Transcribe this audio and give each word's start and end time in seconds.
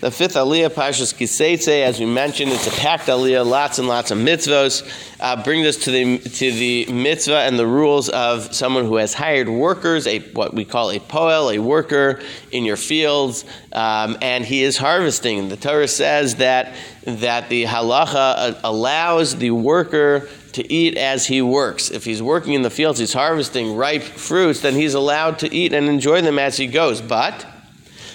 The 0.00 0.12
fifth 0.12 0.34
aliyah, 0.34 0.70
Parshas 0.70 1.16
Ki 1.16 1.24
Seitzei, 1.24 1.82
as 1.82 1.98
we 1.98 2.06
mentioned, 2.06 2.52
it's 2.52 2.68
a 2.68 2.70
packed 2.70 3.08
aliyah, 3.08 3.44
lots 3.44 3.80
and 3.80 3.88
lots 3.88 4.12
of 4.12 4.18
mitzvos. 4.18 4.88
Uh, 5.18 5.42
brings 5.42 5.66
us 5.66 5.76
to 5.84 5.90
the 5.90 6.18
to 6.18 6.52
the 6.52 6.86
mitzvah 6.86 7.40
and 7.40 7.58
the 7.58 7.66
rules 7.66 8.08
of 8.10 8.54
someone 8.54 8.84
who 8.84 8.94
has 8.94 9.12
hired 9.12 9.48
workers, 9.48 10.06
a 10.06 10.20
what 10.34 10.54
we 10.54 10.64
call 10.64 10.92
a 10.92 11.00
poel, 11.00 11.52
a 11.52 11.58
worker 11.58 12.20
in 12.52 12.64
your 12.64 12.76
fields, 12.76 13.44
um, 13.72 14.16
and 14.22 14.44
he 14.44 14.62
is 14.62 14.76
harvesting. 14.76 15.48
The 15.48 15.56
Torah 15.56 15.88
says 15.88 16.36
that 16.36 16.76
that 17.04 17.48
the 17.48 17.64
halacha 17.64 18.14
uh, 18.14 18.60
allows 18.62 19.34
the 19.34 19.50
worker 19.50 20.28
to 20.52 20.72
eat 20.72 20.96
as 20.96 21.26
he 21.26 21.42
works. 21.42 21.90
If 21.90 22.04
he's 22.04 22.22
working 22.22 22.52
in 22.52 22.62
the 22.62 22.70
fields, 22.70 23.00
he's 23.00 23.14
harvesting 23.14 23.74
ripe 23.74 24.04
fruits, 24.04 24.60
then 24.60 24.74
he's 24.74 24.94
allowed 24.94 25.40
to 25.40 25.52
eat 25.52 25.72
and 25.72 25.88
enjoy 25.88 26.22
them 26.22 26.38
as 26.38 26.56
he 26.56 26.68
goes. 26.68 27.00
But 27.00 27.44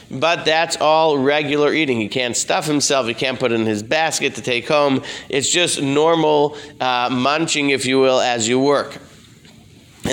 but 0.10 0.46
that's 0.46 0.78
all 0.78 1.18
regular 1.18 1.74
eating. 1.74 2.00
He 2.00 2.08
can't 2.08 2.36
stuff 2.36 2.66
himself. 2.66 3.08
He 3.08 3.14
can't 3.14 3.40
put 3.40 3.52
in 3.52 3.66
his 3.66 3.84
basket 3.84 4.36
to 4.36 4.42
take 4.42 4.68
home. 4.68 5.04
It's 5.30 5.50
just 5.50 5.82
normal 5.82 6.58
uh, 6.80 7.10
munching, 7.12 7.70
if 7.70 7.86
you 7.86 8.00
will, 8.00 8.20
as 8.20 8.48
you 8.48 8.60
work. 8.60 9.00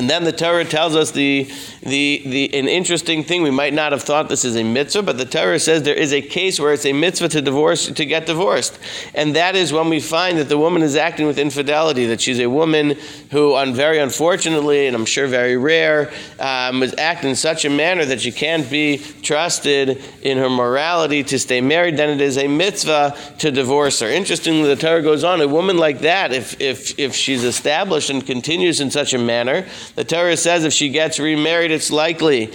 And 0.00 0.08
then 0.08 0.24
the 0.24 0.32
Torah 0.32 0.64
tells 0.64 0.96
us 0.96 1.10
the, 1.10 1.46
the, 1.82 2.22
the, 2.24 2.54
an 2.58 2.68
interesting 2.68 3.22
thing. 3.22 3.42
We 3.42 3.50
might 3.50 3.74
not 3.74 3.92
have 3.92 4.02
thought 4.02 4.30
this 4.30 4.46
is 4.46 4.56
a 4.56 4.64
mitzvah, 4.64 5.02
but 5.02 5.18
the 5.18 5.26
Torah 5.26 5.60
says 5.60 5.82
there 5.82 5.92
is 5.92 6.14
a 6.14 6.22
case 6.22 6.58
where 6.58 6.72
it's 6.72 6.86
a 6.86 6.94
mitzvah 6.94 7.28
to 7.28 7.42
divorce 7.42 7.86
to 7.86 8.04
get 8.06 8.24
divorced, 8.24 8.78
and 9.14 9.36
that 9.36 9.54
is 9.56 9.74
when 9.74 9.90
we 9.90 10.00
find 10.00 10.38
that 10.38 10.48
the 10.48 10.56
woman 10.56 10.80
is 10.80 10.96
acting 10.96 11.26
with 11.26 11.38
infidelity. 11.38 12.06
That 12.06 12.22
she's 12.22 12.40
a 12.40 12.48
woman 12.48 12.96
who, 13.30 13.62
very 13.74 13.98
unfortunately, 13.98 14.86
and 14.86 14.96
I'm 14.96 15.04
sure 15.04 15.26
very 15.26 15.58
rare, 15.58 16.10
um, 16.38 16.82
is 16.82 16.94
acting 16.96 17.28
in 17.28 17.36
such 17.36 17.66
a 17.66 17.70
manner 17.70 18.06
that 18.06 18.22
she 18.22 18.32
can't 18.32 18.70
be 18.70 18.96
trusted 19.20 20.02
in 20.22 20.38
her 20.38 20.48
morality 20.48 21.22
to 21.24 21.38
stay 21.38 21.60
married. 21.60 21.98
Then 21.98 22.08
it 22.08 22.22
is 22.22 22.38
a 22.38 22.48
mitzvah 22.48 23.18
to 23.40 23.50
divorce 23.50 24.00
her. 24.00 24.08
Interestingly, 24.08 24.66
the 24.66 24.80
Torah 24.80 25.02
goes 25.02 25.24
on. 25.24 25.42
A 25.42 25.46
woman 25.46 25.76
like 25.76 25.98
that, 26.00 26.32
if 26.32 26.58
if 26.58 26.98
if 26.98 27.14
she's 27.14 27.44
established 27.44 28.08
and 28.08 28.24
continues 28.24 28.80
in 28.80 28.90
such 28.90 29.12
a 29.12 29.18
manner 29.18 29.66
the 29.94 30.04
Torah 30.04 30.36
says 30.36 30.64
if 30.64 30.72
she 30.72 30.88
gets 30.88 31.18
remarried, 31.18 31.70
it's 31.70 31.90
likely 31.90 32.46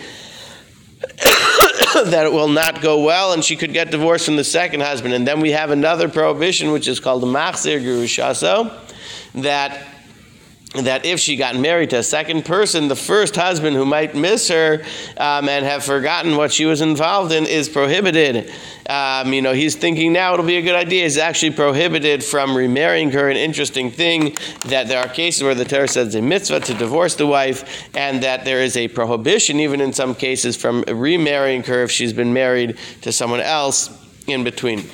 that 2.05 2.25
it 2.25 2.31
will 2.31 2.47
not 2.47 2.81
go 2.81 3.03
well 3.03 3.33
and 3.33 3.43
she 3.43 3.55
could 3.55 3.73
get 3.73 3.91
divorced 3.91 4.25
from 4.25 4.35
the 4.35 4.43
second 4.43 4.81
husband. 4.81 5.13
And 5.13 5.27
then 5.27 5.39
we 5.39 5.51
have 5.51 5.69
another 5.69 6.09
prohibition, 6.09 6.71
which 6.71 6.87
is 6.87 6.99
called 6.99 7.21
the 7.21 7.27
Machzir 7.27 7.81
Gerushaso, 7.81 8.73
that 9.35 9.94
that 10.73 11.05
if 11.05 11.19
she 11.19 11.35
got 11.35 11.55
married 11.55 11.91
to 11.91 11.99
a 11.99 12.03
second 12.03 12.43
person, 12.43 12.87
the 12.87 12.95
first 12.95 13.35
husband 13.35 13.75
who 13.75 13.85
might 13.85 14.15
miss 14.15 14.49
her 14.49 14.83
um, 15.17 15.47
and 15.47 15.65
have 15.65 15.83
forgotten 15.83 16.35
what 16.35 16.51
she 16.51 16.65
was 16.65 16.81
involved 16.81 17.31
in 17.31 17.45
is 17.45 17.69
prohibited. 17.69 18.51
Um, 18.89 19.33
you 19.33 19.41
know, 19.41 19.53
he's 19.53 19.75
thinking 19.75 20.11
now 20.13 20.33
it'll 20.33 20.45
be 20.45 20.57
a 20.57 20.61
good 20.61 20.75
idea. 20.75 21.03
He's 21.03 21.17
actually 21.17 21.51
prohibited 21.51 22.23
from 22.23 22.55
remarrying 22.55 23.11
her. 23.11 23.29
An 23.29 23.37
interesting 23.37 23.89
thing 23.89 24.35
that 24.65 24.87
there 24.87 24.99
are 24.99 25.07
cases 25.07 25.43
where 25.43 25.55
the 25.55 25.65
Torah 25.65 25.87
says 25.87 26.13
a 26.15 26.21
mitzvah 26.21 26.59
to 26.61 26.73
divorce 26.73 27.15
the 27.15 27.27
wife, 27.27 27.87
and 27.95 28.21
that 28.23 28.45
there 28.45 28.61
is 28.61 28.75
a 28.77 28.87
prohibition, 28.89 29.59
even 29.59 29.81
in 29.81 29.93
some 29.93 30.13
cases, 30.13 30.55
from 30.55 30.83
remarrying 30.87 31.63
her 31.63 31.83
if 31.83 31.91
she's 31.91 32.13
been 32.13 32.33
married 32.33 32.77
to 33.01 33.11
someone 33.11 33.39
else 33.39 33.89
in 34.27 34.43
between. 34.43 34.89